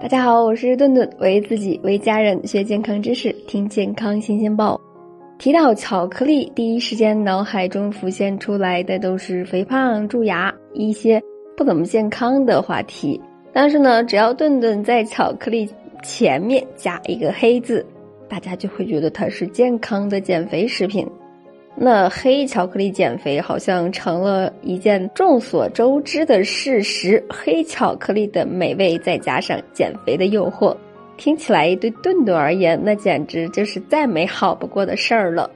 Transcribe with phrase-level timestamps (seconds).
[0.00, 4.80] 大家好，我是顿顿，为自己为家人学健康知识，听健康新鲜报。
[5.38, 11.22] 提到巧克力，第一时间脑海中浮现出来的都是肥胖、蛀牙一些
[11.54, 13.20] 不怎么健康的话题。
[13.52, 15.68] 但是呢，只要顿顿在巧克力
[16.02, 17.84] 前面加一个黑字，
[18.26, 21.06] 大家就会觉得它是健康的减肥食品。
[21.82, 27.24] 那黑巧克力减肥好像成了一件众所周知的事实。
[27.30, 30.76] 黑巧克力的美味再加上减肥的诱惑，
[31.16, 35.50] 听起来对顿顿而言，那简直就是再美好不过的事儿了。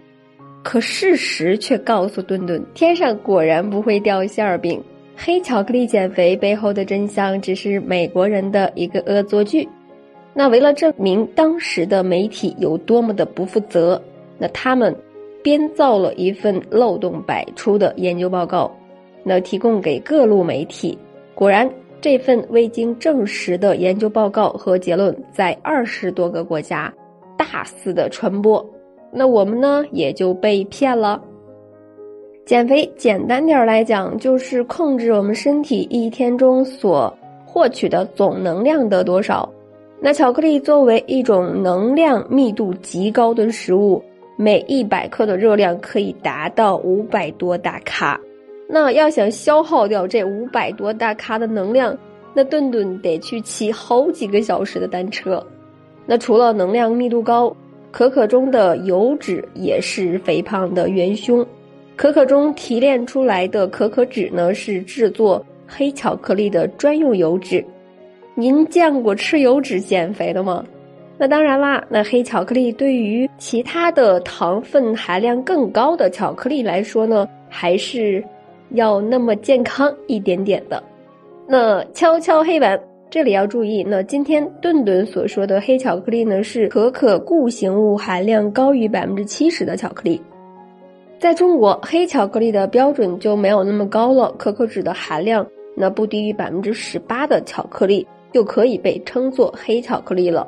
[0.62, 4.83] 可事实却告诉顿顿，天上果然不会掉馅儿饼。
[5.15, 9.69] 黑巧克力减肥背后的真相，只是美国人的一个恶作剧。
[10.33, 14.03] 那为了证明当时的媒体有多么的不负责，
[14.39, 14.97] 那他们。
[15.45, 18.75] 编造了一份漏洞百出的研究报告，
[19.23, 20.97] 那提供给各路媒体。
[21.34, 21.70] 果然，
[22.01, 26.91] 这份未经证实的研究报告和结论在二十多个国家
[27.37, 28.65] 大肆的传播。
[29.12, 31.22] 那我们呢，也就被骗了。
[32.47, 39.47] 减肥简单点儿来讲，就是控制我们身体一天中所获取的总能量的多少。
[40.00, 44.03] 那巧克力作为一种能量密度极高的食物。
[44.37, 48.21] 每一百克的热量可以达到五百多大卡，
[48.69, 51.97] 那要想消耗掉这五百多大卡的能量，
[52.35, 55.45] 那顿顿得去骑好几个小时的单车。
[56.05, 57.55] 那除了能量密度高，
[57.91, 61.47] 可可中的油脂也是肥胖的元凶。
[61.97, 67.65] 可可中提炼出来的可可脂呢，是制作黑巧克力的专用油脂。
[68.35, 70.65] 您见过吃油脂减肥的吗？
[71.17, 78.23] 那当然啦，那黑巧克力对于其他的糖分含量更高的巧克力来说呢，还是
[78.71, 80.83] 要那么健康一点点的。
[81.47, 90.21] 那敲敲黑板，这里要注意，那今天顿顿所说的黑巧克力呢，是可可固形物含量高于百分之七十的巧克力。
[91.21, 95.47] 在中国，黑巧克力的标准就没有那么高了，可可脂的含量
[95.77, 100.47] 那不低于百分之十八的巧克力就可以被称作黑巧克力了。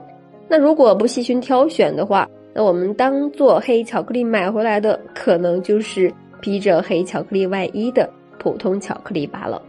[0.49, 8.09] 那如果不细心挑选的话，那我们当做黑巧克力买回来的，可能就是披着黑巧克力外衣的
[8.39, 9.61] 普通巧克力罢了。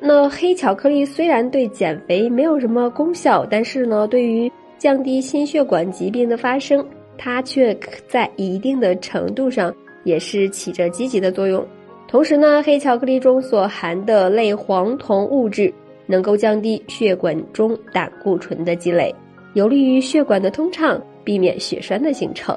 [0.00, 6.84] 那黑巧克力虽然对减肥没有什么功效，但是呢，对于降低心血管疾病的发生，
[7.16, 7.72] 它却
[8.08, 11.64] 在一定的程度上也是起着积极的作用。
[12.08, 15.72] 同时呢，黑巧克力中所含的类黄酮物质
[16.06, 19.14] 能够降低血管中胆固醇的积累。
[19.54, 22.56] 有利于血管的通畅，避免血栓的形成。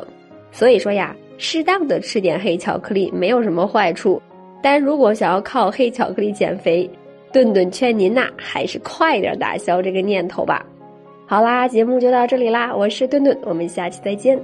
[0.52, 4.22] 所以说呀，适当的吃点黑巧克力没有什么坏处。
[4.64, 6.90] 但如果想要靠黑巧克力减肥，
[7.32, 10.66] 顿顿劝您呐，还是快点打消这个念头吧。
[11.28, 14.40] 好啦，节目就到这里啦，我是顿顿，我们下期再见。